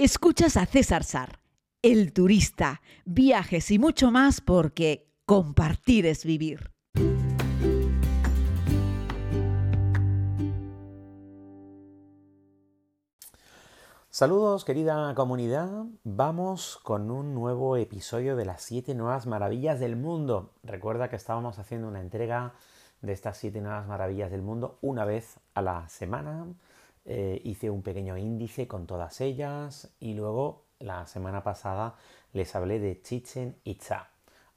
[0.00, 1.40] Escuchas a César Sar,
[1.82, 6.70] el turista, viajes y mucho más porque compartir es vivir.
[14.08, 20.52] Saludos querida comunidad, vamos con un nuevo episodio de las 7 nuevas maravillas del mundo.
[20.62, 22.54] Recuerda que estábamos haciendo una entrega
[23.02, 26.46] de estas 7 nuevas maravillas del mundo una vez a la semana
[27.10, 31.94] eh, hice un pequeño índice con todas ellas y luego la semana pasada
[32.34, 34.10] les hablé de Chichen Itza.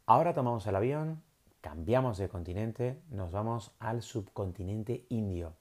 [0.05, 1.23] Ahora tomamos el avión,
[1.61, 5.53] cambiamos de continente, nos vamos al subcontinente indio,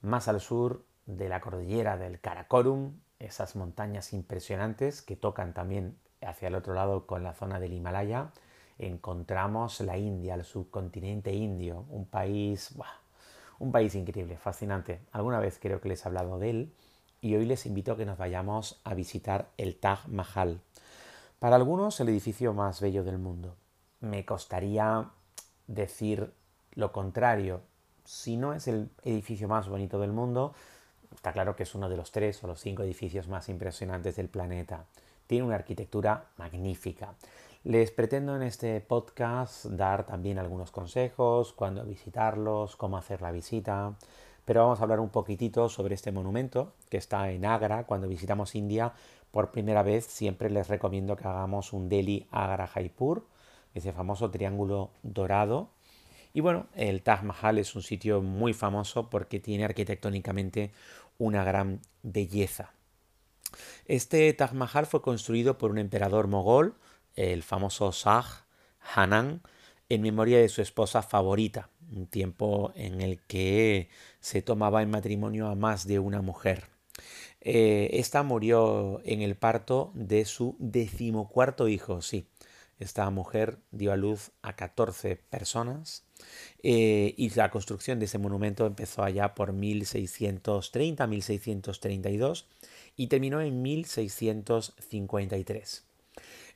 [0.00, 6.48] más al sur de la cordillera del Karakorum, esas montañas impresionantes que tocan también hacia
[6.48, 8.32] el otro lado con la zona del Himalaya,
[8.78, 12.74] encontramos la India, el subcontinente indio, un país
[13.58, 15.00] un país increíble, fascinante.
[15.12, 16.72] Alguna vez creo que les he hablado de él
[17.20, 20.60] y hoy les invito a que nos vayamos a visitar el Taj Mahal.
[21.38, 23.56] Para algunos el edificio más bello del mundo.
[24.00, 25.10] Me costaría
[25.66, 26.32] decir
[26.74, 27.62] lo contrario.
[28.04, 30.54] Si no es el edificio más bonito del mundo,
[31.14, 34.28] está claro que es uno de los tres o los cinco edificios más impresionantes del
[34.28, 34.84] planeta.
[35.26, 37.14] Tiene una arquitectura magnífica.
[37.66, 43.96] Les pretendo en este podcast dar también algunos consejos, cuándo visitarlos, cómo hacer la visita,
[44.44, 47.82] pero vamos a hablar un poquitito sobre este monumento que está en Agra.
[47.82, 48.92] Cuando visitamos India
[49.32, 53.26] por primera vez siempre les recomiendo que hagamos un Delhi Agra Jaipur,
[53.74, 55.70] ese famoso triángulo dorado.
[56.32, 60.70] Y bueno, el Taj Mahal es un sitio muy famoso porque tiene arquitectónicamente
[61.18, 62.70] una gran belleza.
[63.86, 66.76] Este Taj Mahal fue construido por un emperador mogol
[67.16, 68.46] el famoso Shah
[68.94, 69.42] Hanan
[69.88, 73.88] en memoria de su esposa favorita, un tiempo en el que
[74.20, 76.64] se tomaba en matrimonio a más de una mujer.
[77.40, 82.26] Eh, esta murió en el parto de su decimocuarto hijo, sí.
[82.78, 86.04] Esta mujer dio a luz a 14 personas
[86.62, 92.44] eh, y la construcción de ese monumento empezó allá por 1630-1632
[92.96, 95.86] y terminó en 1653.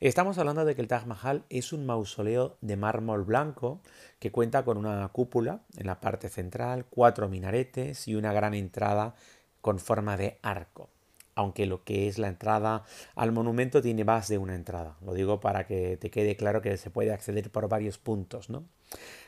[0.00, 3.82] Estamos hablando de que el Taj Mahal es un mausoleo de mármol blanco
[4.18, 9.14] que cuenta con una cúpula en la parte central, cuatro minaretes y una gran entrada
[9.60, 10.88] con forma de arco.
[11.34, 12.84] Aunque lo que es la entrada
[13.14, 14.96] al monumento tiene más de una entrada.
[15.04, 18.64] Lo digo para que te quede claro que se puede acceder por varios puntos, ¿no?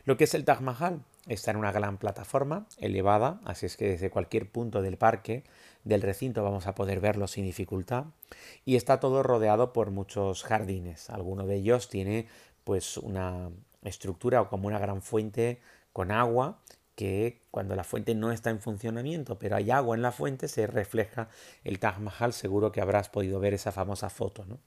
[0.07, 3.91] Lo que es el Taj Mahal está en una gran plataforma elevada, así es que
[3.91, 5.45] desde cualquier punto del parque
[5.85, 8.07] del recinto vamos a poder verlo sin dificultad
[8.65, 11.11] y está todo rodeado por muchos jardines.
[11.11, 12.29] Alguno de ellos tiene
[12.65, 13.51] pues una
[13.83, 15.61] estructura o como una gran fuente
[15.93, 16.61] con agua
[16.95, 20.67] que cuando la fuente no está en funcionamiento, pero hay agua en la fuente, se
[20.67, 21.29] refleja
[21.65, 22.33] el Taj Mahal.
[22.33, 24.59] Seguro que habrás podido ver esa famosa foto, ¿no?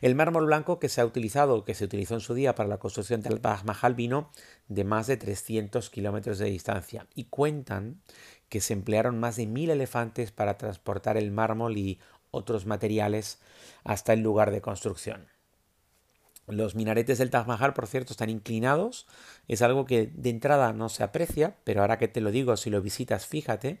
[0.00, 2.78] El mármol blanco que se ha utilizado, que se utilizó en su día para la
[2.78, 4.30] construcción del Taj Mahal, vino
[4.68, 8.00] de más de 300 kilómetros de distancia y cuentan
[8.54, 11.98] que se emplearon más de mil elefantes para transportar el mármol y
[12.30, 13.40] otros materiales
[13.82, 15.26] hasta el lugar de construcción.
[16.46, 19.08] Los minaretes del Taj Mahal, por cierto, están inclinados.
[19.48, 22.70] Es algo que de entrada no se aprecia, pero ahora que te lo digo, si
[22.70, 23.80] lo visitas, fíjate.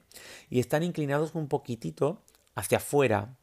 [0.50, 2.20] Y están inclinados un poquitito
[2.56, 3.36] hacia afuera,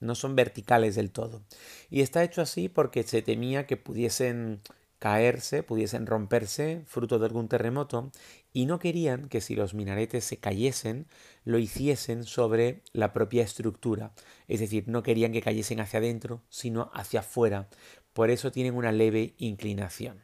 [0.00, 1.42] no son verticales del todo.
[1.90, 4.62] Y está hecho así porque se temía que pudiesen
[4.98, 8.10] caerse, pudiesen romperse fruto de algún terremoto
[8.52, 11.06] y no querían que si los minaretes se cayesen,
[11.44, 14.12] lo hiciesen sobre la propia estructura.
[14.48, 17.68] Es decir, no querían que cayesen hacia adentro, sino hacia afuera.
[18.12, 20.20] Por eso tienen una leve inclinación.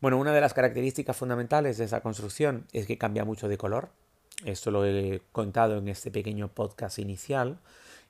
[0.00, 3.90] Bueno, una de las características fundamentales de esa construcción es que cambia mucho de color.
[4.44, 7.58] Esto lo he contado en este pequeño podcast inicial.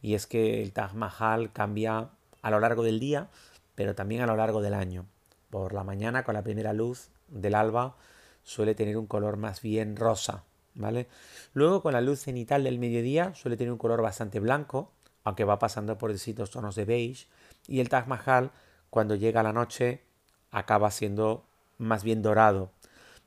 [0.03, 2.11] Y es que el Taj Mahal cambia
[2.43, 3.29] a lo largo del día,
[3.75, 5.07] pero también a lo largo del año.
[5.51, 7.97] Por la mañana, con la primera luz del alba,
[8.43, 10.45] suele tener un color más bien rosa,
[10.75, 11.09] ¿vale?
[11.55, 14.93] Luego con la luz cenital del mediodía suele tener un color bastante blanco,
[15.25, 17.27] aunque va pasando por distintos tonos de beige,
[17.67, 18.51] y el Taj Mahal
[18.91, 20.03] cuando llega la noche
[20.51, 21.45] acaba siendo
[21.79, 22.71] más bien dorado,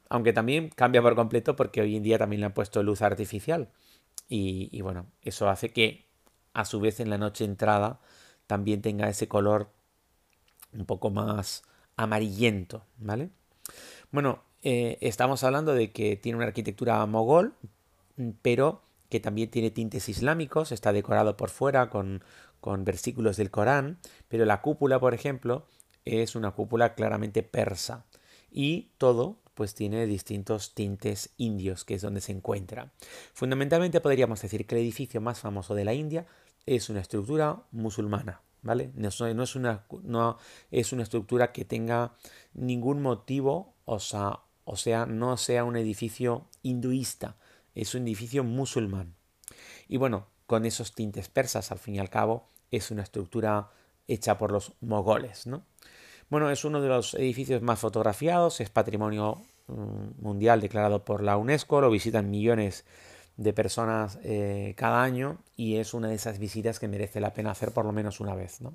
[0.09, 3.69] aunque también cambia por completo porque hoy en día también le han puesto luz artificial
[4.27, 6.05] y, y bueno, eso hace que
[6.53, 7.99] a su vez en la noche entrada
[8.47, 9.69] también tenga ese color
[10.73, 11.63] un poco más
[11.97, 13.29] amarillento, ¿vale?
[14.11, 17.55] Bueno, eh, estamos hablando de que tiene una arquitectura mogol,
[18.41, 22.23] pero que también tiene tintes islámicos, está decorado por fuera con,
[22.59, 25.65] con versículos del Corán, pero la cúpula, por ejemplo,
[26.05, 28.05] es una cúpula claramente persa
[28.51, 32.93] y todo pues tiene distintos tintes indios, que es donde se encuentra.
[33.33, 36.25] Fundamentalmente podríamos decir que el edificio más famoso de la India
[36.65, 38.91] es una estructura musulmana, ¿vale?
[38.95, 40.37] No, es una, no
[40.69, 42.13] es una estructura que tenga
[42.53, 47.35] ningún motivo, o sea, o sea, no sea un edificio hinduista,
[47.75, 49.15] es un edificio musulmán.
[49.87, 53.69] Y bueno, con esos tintes persas, al fin y al cabo, es una estructura
[54.07, 55.65] hecha por los mogoles, ¿no?
[56.29, 61.35] Bueno, es uno de los edificios más fotografiados, es patrimonio mm, mundial declarado por la
[61.35, 62.85] UNESCO, lo visitan millones de
[63.53, 67.71] personas eh, cada año y es una de esas visitas que merece la pena hacer
[67.71, 68.61] por lo menos una vez.
[68.61, 68.73] ¿no?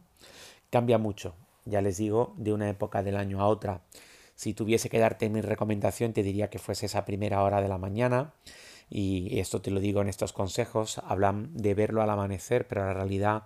[0.70, 3.82] Cambia mucho, ya les digo, de una época del año a otra.
[4.34, 7.78] Si tuviese que darte mi recomendación, te diría que fuese esa primera hora de la
[7.78, 8.34] mañana.
[8.90, 10.98] Y esto te lo digo en estos consejos.
[10.98, 13.44] Hablan de verlo al amanecer, pero la realidad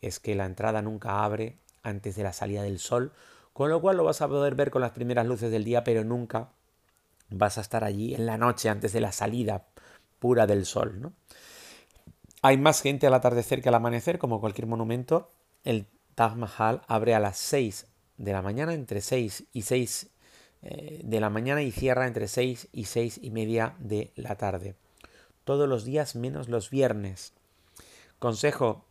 [0.00, 3.12] es que la entrada nunca abre antes de la salida del sol
[3.52, 6.04] con lo cual lo vas a poder ver con las primeras luces del día, pero
[6.04, 6.48] nunca
[7.28, 9.66] vas a estar allí en la noche antes de la salida
[10.22, 11.00] pura del sol.
[11.00, 11.12] ¿no?
[12.42, 15.28] Hay más gente al atardecer que al amanecer, como cualquier monumento.
[15.64, 17.88] El Taj Mahal abre a las 6
[18.18, 20.10] de la mañana, entre 6 y 6
[20.62, 24.76] eh, de la mañana y cierra entre 6 y 6 y media de la tarde.
[25.42, 27.32] Todos los días menos los viernes.
[28.20, 28.84] Consejo,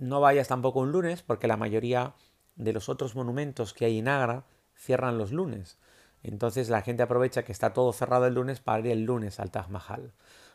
[0.00, 2.14] no vayas tampoco un lunes porque la mayoría
[2.56, 5.78] de los otros monumentos que hay en Agra cierran los lunes.
[6.24, 9.52] Entonces la gente aprovecha que está todo cerrado el lunes para ir el lunes al
[9.52, 10.12] Taj Mahal.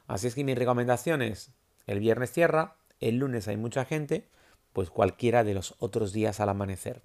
[0.08, 1.52] Así es que mi recomendación es,
[1.86, 4.28] el viernes cierra, el lunes hay mucha gente,
[4.74, 7.02] pues cualquiera de los otros días al amanecer.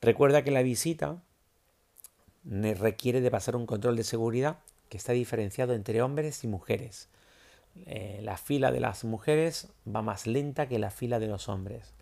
[0.00, 1.22] Recuerda que la visita
[2.44, 4.58] requiere de pasar un control de seguridad
[4.88, 7.08] que está diferenciado entre hombres y mujeres.
[7.86, 11.92] Eh, la fila de las mujeres va más lenta que la fila de los hombres.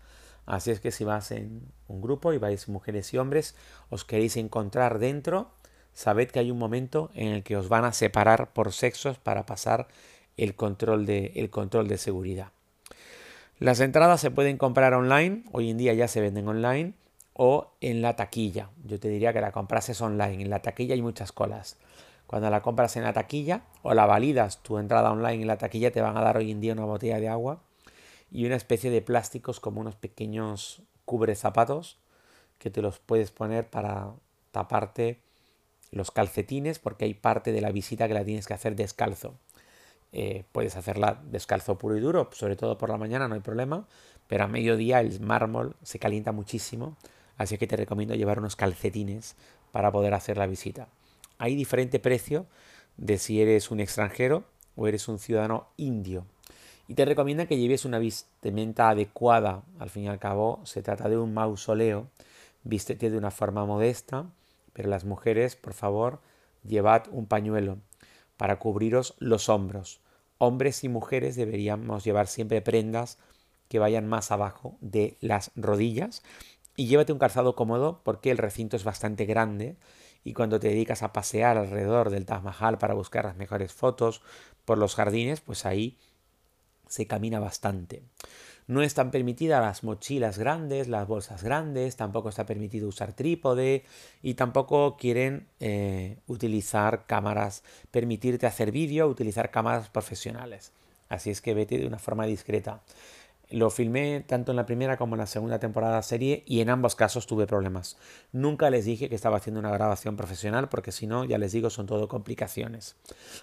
[0.45, 3.55] Así es que si vas en un grupo y vais mujeres y hombres,
[3.89, 5.51] os queréis encontrar dentro,
[5.93, 9.45] sabed que hay un momento en el que os van a separar por sexos para
[9.45, 9.87] pasar
[10.37, 12.51] el control de, el control de seguridad.
[13.59, 16.93] Las entradas se pueden comprar online, hoy en día ya se venden online,
[17.33, 18.69] o en la taquilla.
[18.85, 21.77] Yo te diría que la comprases online, en la taquilla hay muchas colas.
[22.27, 25.91] Cuando la compras en la taquilla o la validas tu entrada online en la taquilla,
[25.91, 27.61] te van a dar hoy en día una botella de agua
[28.31, 31.99] y una especie de plásticos como unos pequeños cubre zapatos
[32.57, 34.13] que te los puedes poner para
[34.51, 35.19] taparte
[35.91, 39.35] los calcetines porque hay parte de la visita que la tienes que hacer descalzo.
[40.13, 43.87] Eh, puedes hacerla descalzo puro y duro, sobre todo por la mañana no hay problema,
[44.27, 46.95] pero a mediodía el mármol se calienta muchísimo,
[47.37, 49.35] así que te recomiendo llevar unos calcetines
[49.71, 50.87] para poder hacer la visita.
[51.39, 52.45] Hay diferente precio
[52.95, 54.43] de si eres un extranjero
[54.75, 56.25] o eres un ciudadano indio
[56.87, 59.63] y te recomienda que lleves una vestimenta adecuada.
[59.79, 62.07] Al fin y al cabo, se trata de un mausoleo.
[62.63, 64.25] Vístete de una forma modesta,
[64.73, 66.19] pero las mujeres, por favor,
[66.63, 67.77] llevad un pañuelo
[68.37, 70.01] para cubriros los hombros.
[70.37, 73.17] Hombres y mujeres deberíamos llevar siempre prendas
[73.67, 76.23] que vayan más abajo de las rodillas
[76.75, 79.77] y llévate un calzado cómodo porque el recinto es bastante grande
[80.23, 84.21] y cuando te dedicas a pasear alrededor del Taj Mahal para buscar las mejores fotos
[84.65, 85.97] por los jardines, pues ahí
[86.87, 88.03] se camina bastante.
[88.67, 93.83] No están permitidas las mochilas grandes, las bolsas grandes, tampoco está permitido usar trípode
[94.21, 100.71] y tampoco quieren eh, utilizar cámaras, permitirte hacer vídeo, utilizar cámaras profesionales.
[101.09, 102.81] Así es que vete de una forma discreta.
[103.49, 106.61] Lo filmé tanto en la primera como en la segunda temporada de la serie y
[106.61, 107.97] en ambos casos tuve problemas.
[108.31, 111.69] Nunca les dije que estaba haciendo una grabación profesional porque si no, ya les digo,
[111.69, 112.95] son todo complicaciones.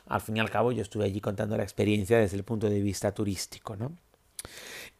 [0.06, 2.80] Al fin y al cabo, yo estuve allí contando la experiencia desde el punto de
[2.80, 3.76] vista turístico.
[3.76, 3.92] ¿no?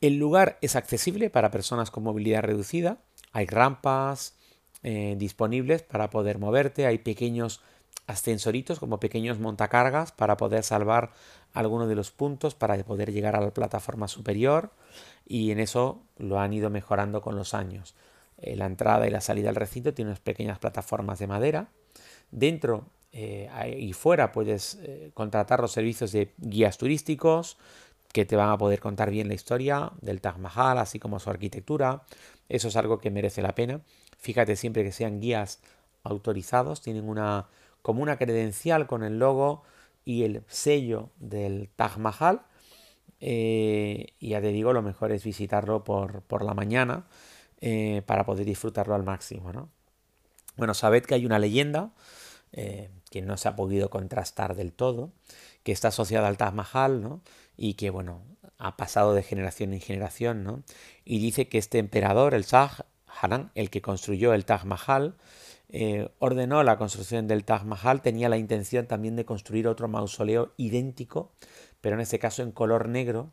[0.01, 2.99] El lugar es accesible para personas con movilidad reducida.
[3.33, 4.35] Hay rampas
[4.83, 6.87] eh, disponibles para poder moverte.
[6.87, 7.61] Hay pequeños
[8.07, 11.11] ascensoritos como pequeños montacargas para poder salvar
[11.53, 14.71] algunos de los puntos para poder llegar a la plataforma superior
[15.27, 17.95] y en eso lo han ido mejorando con los años.
[18.39, 21.69] Eh, la entrada y la salida del recinto tiene unas pequeñas plataformas de madera.
[22.31, 27.59] Dentro eh, y fuera puedes eh, contratar los servicios de guías turísticos
[28.13, 31.31] que te van a poder contar bien la historia del Taj Mahal, así como su
[31.31, 32.03] arquitectura.
[32.49, 33.83] Eso es algo que merece la pena.
[34.19, 35.61] Fíjate siempre que sean guías
[36.03, 37.47] autorizados, tienen una
[37.83, 39.63] como una credencial con el logo
[40.05, 42.43] y el sello del Taj Mahal.
[43.21, 47.07] Eh, y ya te digo, lo mejor es visitarlo por, la mañana
[47.61, 49.53] eh, para poder disfrutarlo al máximo.
[49.53, 49.69] ¿no?
[50.57, 51.93] Bueno, sabed que hay una leyenda
[52.53, 55.13] eh, que no se ha podido contrastar del todo,
[55.63, 57.21] que está asociada al Taj Mahal ¿no?
[57.57, 58.23] y que, bueno,
[58.59, 60.45] ha pasado de generación en generación.
[60.45, 60.63] ¿no?
[61.05, 62.87] Y dice que este emperador, el Shah
[63.21, 65.17] Hanan, el que construyó el Taj Mahal,
[65.69, 70.53] eh, ordenó la construcción del Taj Mahal, tenía la intención también de construir otro mausoleo
[70.57, 71.33] idéntico,
[71.81, 73.31] pero en este caso en color negro,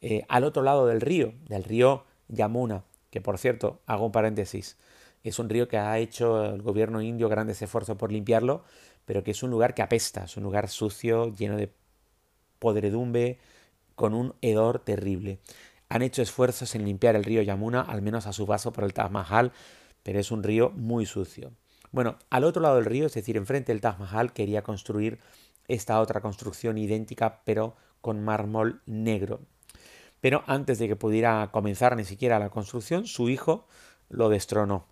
[0.00, 4.76] eh, al otro lado del río, del río Yamuna, que por cierto, hago un paréntesis,
[5.24, 8.62] es un río que ha hecho el gobierno indio grandes esfuerzos por limpiarlo,
[9.06, 11.72] pero que es un lugar que apesta, es un lugar sucio, lleno de
[12.58, 13.38] podredumbre,
[13.94, 15.38] con un hedor terrible.
[15.88, 18.92] Han hecho esfuerzos en limpiar el río Yamuna, al menos a su paso por el
[18.92, 19.52] Taj Mahal,
[20.02, 21.52] pero es un río muy sucio.
[21.92, 25.18] Bueno, al otro lado del río, es decir, enfrente del Taj Mahal, quería construir
[25.68, 29.40] esta otra construcción idéntica, pero con mármol negro.
[30.20, 33.66] Pero antes de que pudiera comenzar ni siquiera la construcción, su hijo
[34.08, 34.86] lo destronó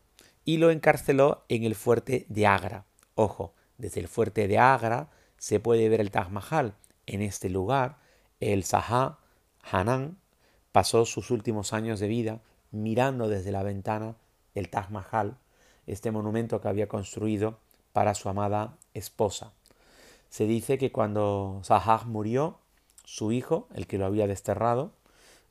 [0.44, 2.86] y lo encarceló en el fuerte de Agra.
[3.14, 3.54] Ojo,
[3.84, 6.74] desde el fuerte de Agra se puede ver el Taj Mahal.
[7.04, 7.98] En este lugar,
[8.40, 9.18] el Shah
[9.62, 10.16] Hanan
[10.72, 14.16] pasó sus últimos años de vida mirando desde la ventana
[14.54, 15.36] el Taj Mahal,
[15.86, 17.58] este monumento que había construido
[17.92, 19.52] para su amada esposa.
[20.30, 22.60] Se dice que cuando Shah murió,
[23.04, 24.94] su hijo, el que lo había desterrado,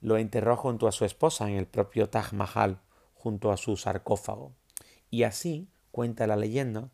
[0.01, 2.79] lo enterró junto a su esposa en el propio Taj Mahal,
[3.13, 4.53] junto a su sarcófago.
[5.11, 6.89] Y así, cuenta la leyenda,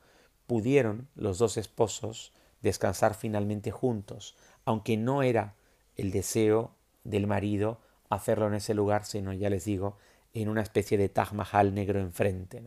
[0.50, 5.54] pudieron los dos esposos descansar finalmente juntos, aunque no era
[5.96, 6.72] el deseo
[7.04, 7.78] del marido
[8.10, 10.00] hacerlo en ese lugar, sino, ya les digo,
[10.34, 12.64] en una especie de Taj Mahal negro enfrente.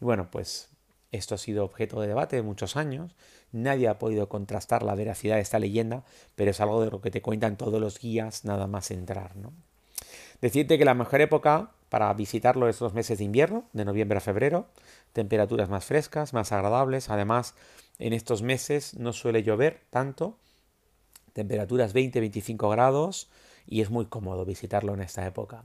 [0.00, 0.68] Y bueno, pues
[1.12, 3.14] esto ha sido objeto de debate de muchos años.
[3.52, 7.12] Nadie ha podido contrastar la veracidad de esta leyenda, pero es algo de lo que
[7.12, 9.36] te cuentan todos los guías nada más entrar.
[9.36, 9.52] ¿no?
[10.40, 14.20] Decirte que la mejor época para visitarlo es los meses de invierno, de noviembre a
[14.20, 14.66] febrero,
[15.12, 17.10] temperaturas más frescas, más agradables.
[17.10, 17.54] Además,
[17.98, 20.38] en estos meses no suele llover tanto,
[21.32, 23.28] temperaturas 20-25 grados
[23.66, 25.64] y es muy cómodo visitarlo en esta época.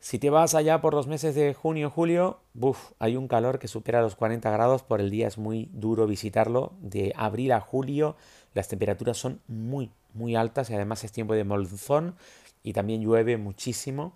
[0.00, 3.68] Si te vas allá por los meses de junio, julio, buf, hay un calor que
[3.68, 6.74] supera los 40 grados por el día, es muy duro visitarlo.
[6.82, 8.14] De abril a julio
[8.52, 12.16] las temperaturas son muy, muy altas y además es tiempo de monzón
[12.62, 14.14] y también llueve muchísimo,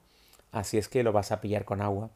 [0.52, 2.10] así es que lo vas a pillar con agua.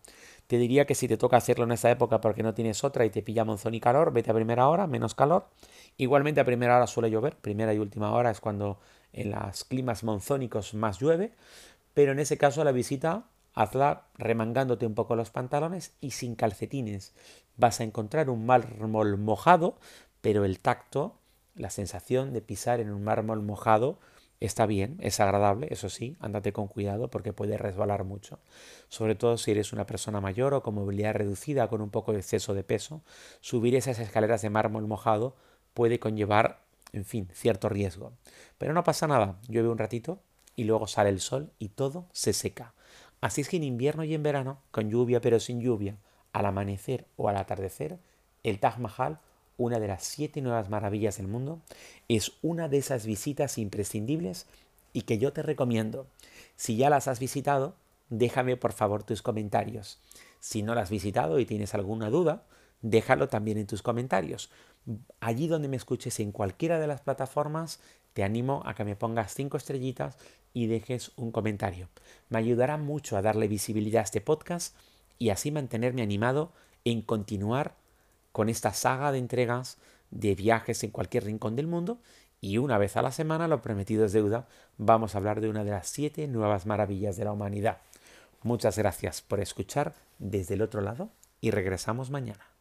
[0.47, 3.11] Te diría que si te toca hacerlo en esta época porque no tienes otra y
[3.11, 5.49] te pilla monzón y calor, vete a primera hora, menos calor.
[5.97, 8.79] Igualmente a primera hora suele llover, primera y última hora es cuando
[9.13, 11.33] en los climas monzónicos más llueve,
[11.95, 13.25] pero en ese caso la visita
[13.55, 17.15] hazla remangándote un poco los pantalones y sin calcetines.
[17.57, 19.79] Vas a encontrar un mármol mojado,
[20.21, 21.19] pero el tacto,
[21.55, 23.99] la sensación de pisar en un mármol mojado
[24.45, 28.39] está bien, es agradable, eso sí, ándate con cuidado porque puede resbalar mucho.
[28.89, 32.19] Sobre todo si eres una persona mayor o con movilidad reducida con un poco de
[32.19, 33.03] exceso de peso,
[33.41, 35.37] subir esas escaleras de mármol mojado
[35.75, 38.13] puede conllevar, en fin, cierto riesgo.
[38.59, 40.21] Pero no pasa nada, llueve un ratito
[40.57, 42.75] y luego sale el sol y todo se seca.
[43.21, 45.97] Así es que en invierno y en verano, con lluvia pero sin lluvia,
[46.33, 47.99] al amanecer o al atardecer,
[48.43, 49.21] el Taj Mahal,
[49.57, 51.61] una de las siete nuevas maravillas del mundo,
[52.09, 54.47] es una de esas visitas imprescindibles
[54.93, 56.07] y que yo te recomiendo.
[56.57, 57.75] Si ya las has visitado,
[58.11, 59.99] déjame por favor tus comentarios.
[60.41, 62.45] Si no las has visitado y tienes alguna duda,
[62.83, 64.51] déjalo también en tus comentarios.
[65.21, 67.81] Allí donde me escuches en cualquiera de las plataformas,
[68.13, 70.19] te animo a que me pongas cinco estrellitas
[70.53, 71.89] y dejes un comentario.
[72.29, 74.77] Me ayudará mucho a darle visibilidad a este podcast
[75.19, 76.53] y así mantenerme animado
[76.85, 77.77] en continuar
[78.33, 79.79] con esta saga de entregas
[80.11, 81.99] de viajes en cualquier rincón del mundo
[82.41, 85.65] y una vez a la semana, lo prometido es deuda, vamos a hablar de una
[85.65, 87.79] de las siete nuevas maravillas de la humanidad.
[88.43, 91.11] Muchas gracias por escuchar desde el otro lado
[91.41, 92.52] y regresamos mañana.